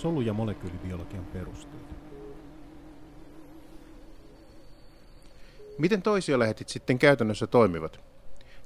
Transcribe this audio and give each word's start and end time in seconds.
solu- 0.00 0.20
ja 0.20 0.32
molekyylibiologian 0.32 1.24
perusteet. 1.24 1.82
Miten 5.78 6.02
toisiolähetit 6.02 6.68
sitten 6.68 6.98
käytännössä 6.98 7.46
toimivat? 7.46 8.00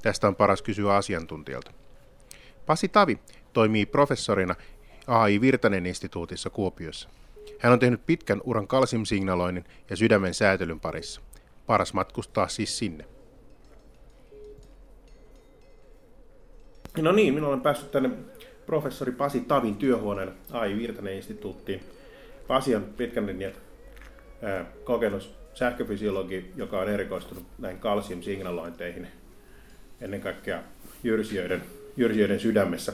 Tästä 0.02 0.28
on 0.28 0.36
paras 0.36 0.62
kysyä 0.62 0.94
asiantuntijalta. 0.94 1.72
Pasi 2.66 2.88
Tavi 2.88 3.18
toimii 3.52 3.86
professorina 3.86 4.54
AI 5.06 5.40
Virtanen 5.40 5.86
instituutissa 5.86 6.50
Kuopiossa. 6.50 7.08
Hän 7.58 7.72
on 7.72 7.78
tehnyt 7.78 8.06
pitkän 8.06 8.40
uran 8.44 8.66
kalsiumsignaloinnin 8.66 9.64
ja 9.90 9.96
sydämen 9.96 10.34
säätelyn 10.34 10.80
parissa. 10.80 11.20
Paras 11.66 11.94
matkustaa 11.94 12.48
siis 12.48 12.78
sinne. 12.78 13.04
No 16.98 17.12
niin, 17.12 17.34
minä 17.34 17.46
olen 17.46 17.60
päässyt 17.60 17.90
tänne 17.90 18.10
professori 18.66 19.12
Pasi 19.12 19.40
Tavin 19.40 19.76
työhuoneen 19.76 20.32
AI 20.50 20.76
Virtanen 20.76 21.14
instituuttiin. 21.14 21.80
Pasi 22.46 22.76
on 22.76 22.84
pitkän 22.96 23.26
linjan 23.26 23.52
kokenut 24.84 25.30
sähköfysiologi, 25.54 26.52
joka 26.56 26.80
on 26.80 26.88
erikoistunut 26.88 27.44
näihin 27.58 27.80
kalsiumsignalointeihin, 27.80 29.08
ennen 30.00 30.20
kaikkea 30.20 30.62
jyrsijöiden, 31.04 31.62
jyrsijöiden 31.96 32.40
sydämessä. 32.40 32.92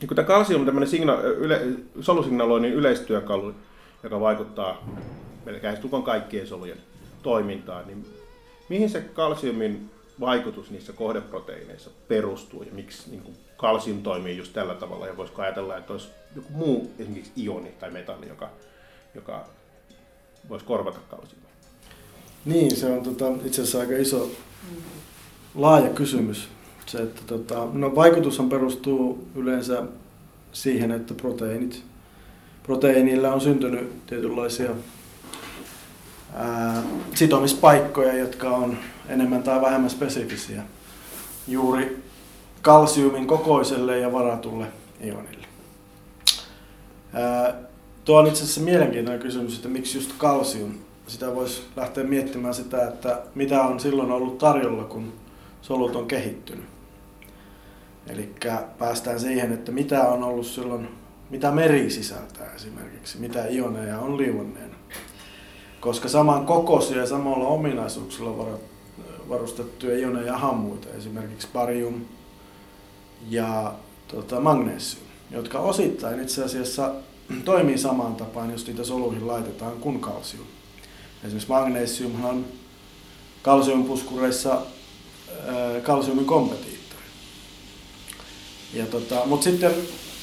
Ja 0.00 0.08
kun 0.08 0.16
tämä 0.16 0.26
kalsium 0.26 0.60
on 0.60 0.66
tämmöinen 0.66 0.88
signa- 0.88 1.20
yle, 1.22 1.60
solusignaloinnin 2.00 2.72
yleistyökalu, 2.72 3.54
joka 4.02 4.20
vaikuttaa 4.20 4.88
melkein 5.44 5.76
tukon 5.76 6.02
kaikkien 6.02 6.46
solujen 6.46 6.78
toimintaan, 7.22 7.86
niin 7.86 8.06
mihin 8.68 8.90
se 8.90 9.00
kalsiumin 9.00 9.90
vaikutus 10.20 10.70
niissä 10.70 10.92
kohdeproteiineissa 10.92 11.90
perustuu 12.08 12.62
ja 12.62 12.72
miksi 12.72 13.10
niin 13.10 13.22
kuin 13.22 13.36
kalsium 13.64 14.02
toimii 14.02 14.36
just 14.36 14.52
tällä 14.52 14.74
tavalla 14.74 15.06
ja 15.06 15.16
voisiko 15.16 15.42
ajatella, 15.42 15.76
että 15.76 15.92
olisi 15.92 16.08
joku 16.36 16.48
muu 16.52 16.90
esimerkiksi 16.98 17.32
ioni 17.36 17.68
tai 17.80 17.90
metalli, 17.90 18.28
joka, 18.28 18.50
joka 19.14 19.44
voisi 20.48 20.64
korvata 20.64 20.98
kalsiumia? 21.10 21.48
Niin, 22.44 22.76
se 22.76 22.86
on 22.86 23.02
tota, 23.02 23.32
itse 23.44 23.62
asiassa 23.62 23.80
aika 23.80 23.96
iso, 23.96 24.30
laaja 25.54 25.88
kysymys. 25.88 26.48
Se, 26.86 26.98
että 26.98 27.22
tota, 27.26 27.66
no, 27.72 27.94
vaikutushan 27.94 28.48
perustuu 28.48 29.28
yleensä 29.34 29.82
siihen, 30.52 30.90
että 30.90 31.14
proteiinit, 31.14 31.82
proteiinilla 32.62 33.32
on 33.32 33.40
syntynyt 33.40 34.06
tietynlaisia 34.06 34.70
ää, 36.34 36.82
sitomispaikkoja, 37.14 38.18
jotka 38.18 38.50
on 38.50 38.78
enemmän 39.08 39.42
tai 39.42 39.60
vähemmän 39.60 39.90
spesifisiä 39.90 40.62
juuri 41.48 42.04
kalsiumin 42.64 43.26
kokoiselle 43.26 43.98
ja 43.98 44.12
varatulle 44.12 44.66
ionille. 45.04 45.46
Tuo 48.04 48.18
on 48.18 48.26
itse 48.26 48.42
asiassa 48.42 48.60
mielenkiintoinen 48.60 49.22
kysymys, 49.22 49.56
että 49.56 49.68
miksi 49.68 49.98
just 49.98 50.12
kalsium. 50.18 50.74
Sitä 51.06 51.34
voisi 51.34 51.62
lähteä 51.76 52.04
miettimään 52.04 52.54
sitä, 52.54 52.88
että 52.88 53.22
mitä 53.34 53.62
on 53.62 53.80
silloin 53.80 54.10
ollut 54.10 54.38
tarjolla, 54.38 54.84
kun 54.84 55.12
solut 55.62 55.96
on 55.96 56.06
kehittynyt. 56.06 56.64
Eli 58.06 58.34
päästään 58.78 59.20
siihen, 59.20 59.52
että 59.52 59.72
mitä 59.72 60.08
on 60.08 60.22
ollut 60.22 60.46
silloin, 60.46 60.88
mitä 61.30 61.50
meri 61.50 61.90
sisältää 61.90 62.54
esimerkiksi, 62.56 63.18
mitä 63.18 63.46
ioneja 63.46 63.98
on 63.98 64.16
liuonneena. 64.16 64.76
Koska 65.80 66.08
saman 66.08 66.46
kokoisia 66.46 66.98
ja 66.98 67.06
samalla 67.06 67.46
ominaisuuksilla 67.46 68.58
varustettuja 69.28 69.98
ioneja 69.98 70.26
ja 70.26 70.38
hammuita, 70.38 70.88
esimerkiksi 70.98 71.48
barium 71.52 72.00
ja 73.28 73.74
tota, 74.08 74.40
magnesium, 74.40 75.04
jotka 75.30 75.58
osittain 75.58 76.22
itse 76.22 76.44
asiassa 76.44 76.94
toimii 77.44 77.78
samaan 77.78 78.14
tapaan, 78.14 78.50
jos 78.50 78.66
niitä 78.66 78.84
soluihin 78.84 79.26
laitetaan, 79.26 79.72
kuin 79.72 80.00
kalsium. 80.00 80.46
Esimerkiksi 81.24 81.48
magnesium 81.48 82.24
on 82.24 82.44
kalsiumpuskureissa 83.42 84.62
kalsiumin 85.82 86.24
kompetiittori. 86.24 87.02
Ja 88.72 88.86
tota, 88.86 89.22
Mutta 89.26 89.44
sitten 89.44 89.74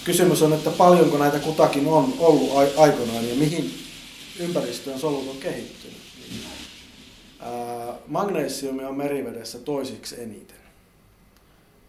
kysymys 0.03 0.41
on, 0.41 0.53
että 0.53 0.69
paljonko 0.69 1.17
näitä 1.17 1.39
kutakin 1.39 1.87
on 1.87 2.13
ollut 2.19 2.57
aikoinaan 2.77 3.29
ja 3.29 3.35
mihin 3.35 3.73
ympäristöön 4.39 4.99
solut 4.99 5.29
on 5.29 5.37
kehittynyt. 5.37 5.97
Magnesiumia 8.07 8.89
on 8.89 8.97
merivedessä 8.97 9.59
toisiksi 9.59 10.21
eniten. 10.21 10.60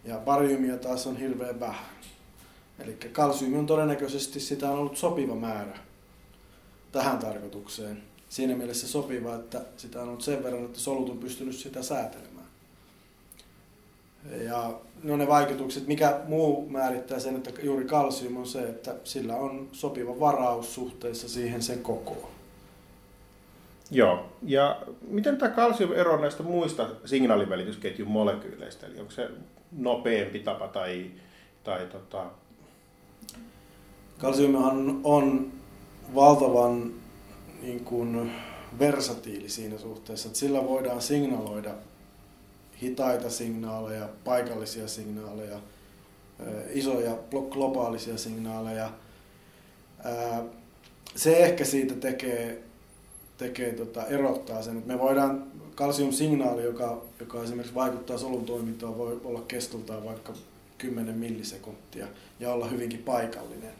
Ja 0.03 0.17
bariumia 0.17 0.77
taas 0.77 1.07
on 1.07 1.17
hirveän 1.17 1.59
vähän. 1.59 1.85
Eli 2.79 2.93
kalsiumi 2.93 3.57
on 3.57 3.65
todennäköisesti 3.65 4.39
sitä 4.39 4.71
on 4.71 4.79
ollut 4.79 4.97
sopiva 4.97 5.35
määrä 5.35 5.77
tähän 6.91 7.19
tarkoitukseen. 7.19 8.03
Siinä 8.29 8.55
mielessä 8.55 8.87
sopiva, 8.87 9.35
että 9.35 9.61
sitä 9.77 10.01
on 10.01 10.07
ollut 10.07 10.21
sen 10.21 10.43
verran, 10.43 10.65
että 10.65 10.79
solut 10.79 11.09
on 11.09 11.17
pystynyt 11.17 11.55
sitä 11.55 11.83
säätelemään. 11.83 12.47
Ja 14.43 14.79
no 15.03 15.17
ne 15.17 15.27
vaikutukset, 15.27 15.87
mikä 15.87 16.19
muu 16.27 16.69
määrittää 16.69 17.19
sen, 17.19 17.35
että 17.35 17.61
juuri 17.63 17.85
kalsium 17.85 18.37
on 18.37 18.47
se, 18.47 18.63
että 18.63 18.95
sillä 19.03 19.35
on 19.35 19.69
sopiva 19.71 20.19
varaus 20.19 20.75
suhteessa 20.75 21.29
siihen 21.29 21.61
sen 21.61 21.79
kokoon. 21.79 22.42
Joo, 23.91 24.25
ja 24.43 24.81
miten 25.07 25.37
tämä 25.37 25.51
kalsium 25.51 25.93
eroaa 25.93 26.21
näistä 26.21 26.43
muista 26.43 26.89
signaalivälitysketjun 27.05 28.07
molekyyleistä? 28.07 28.87
Eli 28.87 28.99
onko 28.99 29.11
se 29.11 29.29
nopeampi 29.71 30.39
tapa 30.39 30.67
tai, 30.67 31.11
tai 31.63 31.85
tota... 31.85 32.25
Kalsiumihan 34.17 34.99
on 35.03 35.51
valtavan 36.15 36.93
niin 37.61 37.85
kuin, 37.85 38.31
versatiili 38.79 39.49
siinä 39.49 39.77
suhteessa, 39.77 40.27
että 40.27 40.39
sillä 40.39 40.67
voidaan 40.67 41.01
signaloida 41.01 41.71
hitaita 42.81 43.29
signaaleja, 43.29 44.09
paikallisia 44.23 44.87
signaaleja, 44.87 45.59
isoja 46.73 47.17
globaalisia 47.49 48.17
signaaleja. 48.17 48.89
Se 51.15 51.37
ehkä 51.37 51.65
siitä 51.65 51.93
tekee, 51.93 52.63
tekee 53.37 53.73
tota, 53.73 54.05
erottaa 54.05 54.63
sen, 54.63 54.77
että 54.77 54.93
me 54.93 54.99
voidaan 54.99 55.43
kalsiumsignaali, 55.75 56.63
joka, 56.63 57.01
joka 57.19 57.43
esimerkiksi 57.43 57.75
vaikuttaa 57.75 58.17
solun 58.17 58.45
toimintaan, 58.45 58.97
voi 58.97 59.21
olla 59.23 59.41
kestoltaan 59.47 60.05
vaikka 60.05 60.33
10 60.77 61.15
millisekuntia 61.15 62.07
ja 62.39 62.53
olla 62.53 62.67
hyvinkin 62.67 62.99
paikallinen. 62.99 63.73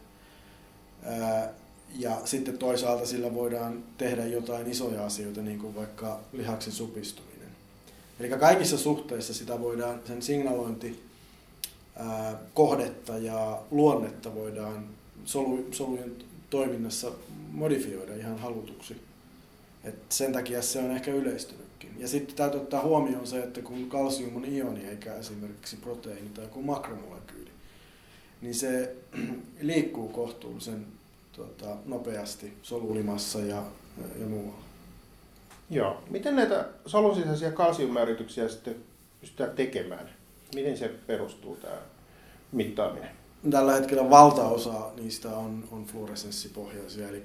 Ja 1.95 2.21
sitten 2.25 2.57
toisaalta 2.57 3.05
sillä 3.05 3.33
voidaan 3.33 3.83
tehdä 3.97 4.25
jotain 4.25 4.67
isoja 4.67 5.05
asioita, 5.05 5.41
niin 5.41 5.59
kuin 5.59 5.75
vaikka 5.75 6.19
lihaksen 6.33 6.73
supistuminen. 6.73 7.49
Eli 8.19 8.29
kaikissa 8.29 8.77
suhteissa 8.77 9.33
sitä 9.33 9.59
voidaan, 9.59 9.99
sen 10.05 10.21
signalointi 10.21 11.03
kohdetta 12.53 13.17
ja 13.17 13.61
luonnetta 13.71 14.35
voidaan 14.35 14.87
solu, 15.25 15.67
solujen 15.71 16.15
toiminnassa 16.49 17.11
modifioida 17.51 18.15
ihan 18.15 18.39
halutuksi. 18.39 19.01
Et 19.83 19.95
sen 20.09 20.33
takia 20.33 20.61
se 20.61 20.79
on 20.79 20.91
ehkä 20.91 21.11
yleistynytkin. 21.11 21.95
Ja 21.97 22.07
sitten 22.07 22.35
täytyy 22.35 22.61
ottaa 22.61 22.81
huomioon 22.81 23.27
se, 23.27 23.43
että 23.43 23.61
kun 23.61 23.89
kalsium 23.89 24.35
on 24.35 24.45
ioni 24.45 24.85
eikä 24.85 25.13
esimerkiksi 25.13 25.75
proteiini 25.75 26.29
tai 26.29 26.43
joku 26.43 26.61
makromolekyyli, 26.61 27.51
niin 28.41 28.55
se 28.55 28.95
liikkuu 29.61 30.09
kohtuullisen 30.09 30.85
tuota, 31.31 31.75
nopeasti 31.85 32.53
solulimassa 32.61 33.39
ja, 33.39 33.63
ja 34.19 34.25
muualla. 34.27 34.63
Joo. 35.69 36.03
Miten 36.09 36.35
näitä 36.35 36.65
solun 36.85 37.15
sisäisiä 37.15 37.51
kalsiummäärityksiä 37.51 38.49
sitten 38.49 38.75
pystytään 39.21 39.51
tekemään? 39.51 40.09
Miten 40.55 40.77
se 40.77 40.87
perustuu 40.87 41.55
tämä 41.55 41.77
mittaaminen? 42.51 43.09
Tällä 43.51 43.73
hetkellä 43.73 44.09
valtaosa 44.09 44.91
niistä 44.95 45.29
on, 45.29 45.63
on 45.71 45.85
fluoresenssipohjaisia, 45.85 47.09
eli, 47.09 47.23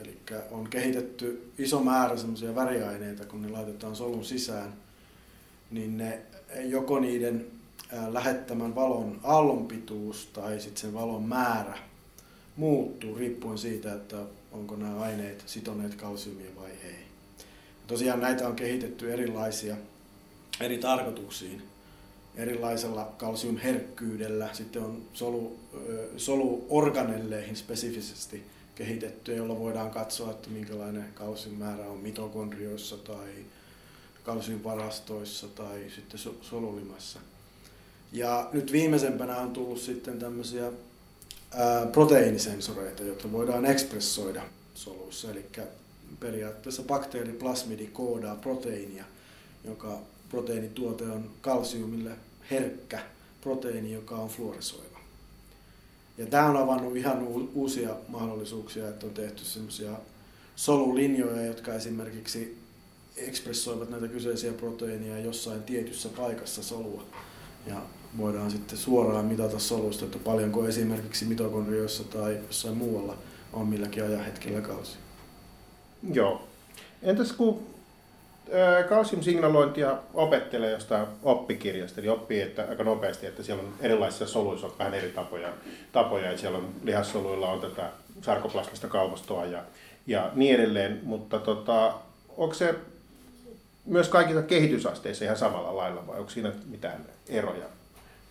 eli 0.00 0.18
on 0.50 0.68
kehitetty 0.70 1.52
iso 1.58 1.80
määrä 1.80 2.16
semmoisia 2.16 2.54
väriaineita, 2.54 3.24
kun 3.24 3.42
ne 3.42 3.48
laitetaan 3.48 3.96
solun 3.96 4.24
sisään, 4.24 4.72
niin 5.70 5.96
ne 5.98 6.20
joko 6.64 7.00
niiden 7.00 7.46
lähettämän 8.08 8.74
valon 8.74 9.20
aallonpituus 9.22 10.26
tai 10.26 10.60
sitten 10.60 10.80
sen 10.80 10.94
valon 10.94 11.22
määrä 11.22 11.78
muuttuu 12.56 13.14
riippuen 13.14 13.58
siitä, 13.58 13.94
että 13.94 14.16
onko 14.52 14.76
nämä 14.76 15.00
aineet 15.00 15.42
sitoneet 15.46 15.94
kalsiumia 15.94 16.56
vai 16.56 16.70
ei. 16.70 17.04
Tosiaan 17.86 18.20
näitä 18.20 18.48
on 18.48 18.56
kehitetty 18.56 19.12
erilaisia 19.12 19.76
eri 20.60 20.78
tarkoituksiin. 20.78 21.62
Erilaisella 22.36 23.14
kalsiumherkkyydellä. 23.16 24.48
Sitten 24.52 24.82
on 24.82 25.02
solu, 25.12 25.58
soluorganelleihin 26.16 27.56
spesifisesti 27.56 28.42
kehitetty, 28.74 29.36
jolla 29.36 29.58
voidaan 29.58 29.90
katsoa, 29.90 30.30
että 30.30 30.50
minkälainen 30.50 31.12
kalsiumäärä 31.14 31.86
on 31.86 31.98
mitokondrioissa 31.98 32.96
tai 32.96 33.30
kalsiumvarastoissa 34.24 35.48
tai 35.48 35.84
sitten 35.94 36.20
solulimassa. 36.42 37.20
Ja 38.12 38.48
nyt 38.52 38.72
viimeisempänä 38.72 39.36
on 39.36 39.50
tullut 39.50 39.80
sitten 39.80 40.18
tämmöisiä 40.18 40.72
proteiinisensoreita, 41.92 43.02
joita 43.02 43.32
voidaan 43.32 43.66
ekspressoida 43.66 44.42
soluissa. 44.74 45.30
Eli 45.30 45.46
periaatteessa 46.20 46.82
bakteeriplasmidi 46.82 47.86
koodaa 47.86 48.36
proteiinia, 48.36 49.04
joka 49.64 49.98
proteiinituote 50.28 51.04
on 51.04 51.30
kalsiumille 51.40 52.10
herkkä 52.50 52.98
proteiini, 53.40 53.92
joka 53.92 54.16
on 54.16 54.28
fluorisoiva. 54.28 54.93
Ja 56.18 56.26
tämä 56.26 56.46
on 56.46 56.56
avannut 56.56 56.96
ihan 56.96 57.26
uusia 57.54 57.90
mahdollisuuksia, 58.08 58.88
että 58.88 59.06
on 59.06 59.14
tehty 59.14 59.44
semmoisia 59.44 59.90
solulinjoja, 60.56 61.46
jotka 61.46 61.74
esimerkiksi 61.74 62.58
ekspressoivat 63.16 63.90
näitä 63.90 64.08
kyseisiä 64.08 64.52
proteiineja 64.52 65.18
jossain 65.18 65.62
tietyssä 65.62 66.08
paikassa 66.08 66.62
solua. 66.62 67.02
Ja 67.66 67.82
voidaan 68.18 68.50
sitten 68.50 68.78
suoraan 68.78 69.24
mitata 69.24 69.58
solusta, 69.58 70.04
että 70.04 70.18
paljonko 70.18 70.68
esimerkiksi 70.68 71.24
mitokondrioissa 71.24 72.04
tai 72.04 72.38
jossain 72.46 72.76
muualla 72.76 73.18
on 73.52 73.66
milläkin 73.66 74.04
ajanhetkellä 74.04 74.60
kalsi. 74.60 74.96
Joo. 76.12 76.48
Entäs 77.02 77.32
kun 77.32 77.73
kalsiumsignalointia 78.88 79.96
opettelee 80.14 80.70
jostain 80.70 81.06
oppikirjasta, 81.22 82.00
eli 82.00 82.08
oppii 82.08 82.40
että 82.40 82.66
aika 82.70 82.84
nopeasti, 82.84 83.26
että 83.26 83.42
siellä 83.42 83.62
on 83.62 83.74
erilaisissa 83.80 84.26
soluissa 84.26 84.66
on 84.66 84.72
vähän 84.78 84.94
eri 84.94 85.08
tapoja, 85.08 85.48
tapoja 85.92 86.28
että 86.28 86.40
siellä 86.40 86.58
on 86.58 86.68
lihassoluilla 86.82 87.50
on 87.50 87.60
tätä 87.60 87.90
sarkoplasmista 88.22 88.88
kalvostoa 88.88 89.44
ja, 89.44 89.62
ja 90.06 90.30
niin 90.34 90.54
edelleen, 90.54 91.00
mutta 91.02 91.38
tota, 91.38 91.94
onko 92.36 92.54
se 92.54 92.74
myös 93.84 94.08
kaikissa 94.08 94.42
kehitysasteissa 94.42 95.24
ihan 95.24 95.36
samalla 95.36 95.76
lailla 95.76 96.06
vai 96.06 96.18
onko 96.18 96.30
siinä 96.30 96.52
mitään 96.66 97.04
eroja 97.28 97.66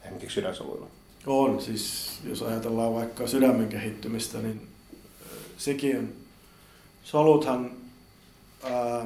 esimerkiksi 0.03 0.35
sydänsoluilla? 0.35 0.87
On, 1.27 1.61
siis 1.61 2.11
jos 2.23 2.41
ajatellaan 2.41 2.93
vaikka 2.93 3.27
sydämen 3.27 3.69
kehittymistä, 3.69 4.37
niin 4.37 4.67
sekin 5.57 6.25
soluthan, 7.03 7.71
ää, 8.63 9.05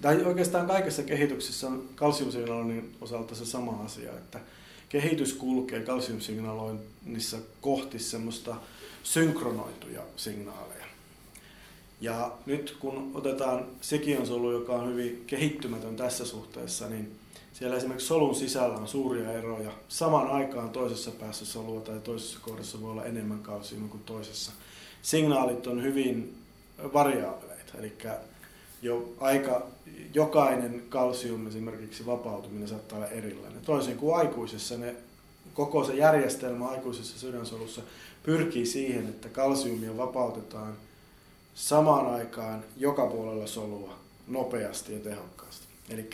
tai 0.00 0.24
oikeastaan 0.24 0.66
kaikessa 0.66 1.02
kehityksessä 1.02 1.66
on 1.66 1.88
kalsiumsignaloinnin 1.94 2.96
osalta 3.00 3.34
se 3.34 3.44
sama 3.44 3.82
asia, 3.84 4.10
että 4.10 4.40
kehitys 4.88 5.32
kulkee 5.32 5.80
kalsiumsignaloinnissa 5.80 7.38
kohti 7.60 7.98
semmoista 7.98 8.56
synkronoituja 9.02 10.02
signaaleja. 10.16 10.84
Ja 12.00 12.32
nyt 12.46 12.76
kun 12.80 13.10
otetaan 13.14 13.66
sekion 13.80 14.26
solu, 14.26 14.52
joka 14.52 14.72
on 14.72 14.88
hyvin 14.88 15.24
kehittymätön 15.26 15.96
tässä 15.96 16.24
suhteessa, 16.24 16.88
niin 16.88 17.12
siellä 17.52 17.76
esimerkiksi 17.76 18.06
solun 18.06 18.34
sisällä 18.34 18.76
on 18.76 18.88
suuria 18.88 19.32
eroja. 19.32 19.70
Saman 19.88 20.26
aikaan 20.26 20.70
toisessa 20.70 21.10
päässä 21.10 21.46
solua 21.46 21.80
tai 21.80 22.00
toisessa 22.00 22.38
kohdassa 22.42 22.80
voi 22.80 22.90
olla 22.90 23.04
enemmän 23.04 23.38
kalsiumia 23.38 23.88
kuin 23.88 24.02
toisessa. 24.02 24.52
Signaalit 25.02 25.66
on 25.66 25.82
hyvin 25.82 26.34
variaabeleita, 26.92 27.78
eli 27.78 27.92
jo 28.82 29.14
aika, 29.20 29.66
jokainen 30.14 30.82
kalsium 30.88 31.46
esimerkiksi 31.46 32.06
vapautuminen 32.06 32.68
saattaa 32.68 32.98
olla 32.98 33.08
erilainen. 33.08 33.60
Toisin 33.60 33.96
kuin 33.96 34.16
aikuisessa 34.16 34.78
ne, 34.78 34.94
koko 35.54 35.84
se 35.84 35.94
järjestelmä 35.94 36.68
aikuisessa 36.68 37.18
sydänsolussa 37.18 37.82
pyrkii 38.22 38.66
siihen, 38.66 39.08
että 39.08 39.28
kalsiumia 39.28 39.96
vapautetaan 39.96 40.76
samaan 41.54 42.06
aikaan 42.06 42.64
joka 42.76 43.06
puolella 43.06 43.46
solua 43.46 43.98
nopeasti 44.28 44.92
ja 44.92 44.98
tehokkaasti. 44.98 45.64
Eli 45.90 46.10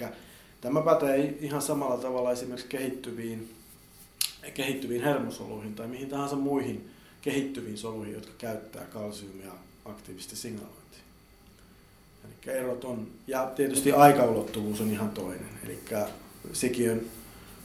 tämä 0.60 0.82
pätee 0.82 1.36
ihan 1.40 1.62
samalla 1.62 1.96
tavalla 1.96 2.32
esimerkiksi 2.32 2.68
kehittyviin, 2.68 3.54
kehittyviin 4.54 5.04
hermosoluihin 5.04 5.74
tai 5.74 5.86
mihin 5.86 6.08
tahansa 6.08 6.36
muihin 6.36 6.90
kehittyviin 7.22 7.78
soluihin, 7.78 8.14
jotka 8.14 8.32
käyttää 8.38 8.84
kalsiumia 8.84 9.52
aktiivisesti 9.84 10.36
signalointiin. 10.36 11.02
Erot 12.46 12.84
on, 12.84 13.06
ja 13.26 13.52
tietysti 13.56 13.92
aikaulottuvuus 13.92 14.80
on 14.80 14.90
ihan 14.90 15.10
toinen. 15.10 15.48
Eli 15.64 15.78
sikiön 16.52 17.06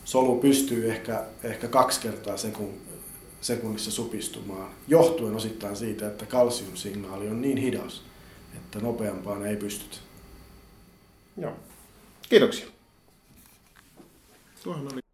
solu 0.06 0.40
pystyy 0.40 0.92
ehkä, 0.92 1.24
ehkä 1.44 1.68
kaksi 1.68 2.02
kertaa 2.02 2.38
sekun, 2.38 2.74
sekunnissa 3.42 3.92
supistumaan, 3.92 4.72
johtuen 4.88 5.36
osittain 5.36 5.76
siitä, 5.76 6.08
että 6.08 6.26
kalsiumsignaali 6.26 7.28
on 7.28 7.42
niin 7.42 7.58
hidas, 7.58 8.04
että 8.56 8.80
nopeampaan 8.80 9.46
ei 9.46 9.56
pystytä. 9.56 9.98
Joo. 11.38 11.54
Kiitoksia. 12.30 12.68
Tuohon 14.64 14.94
oli 14.94 15.05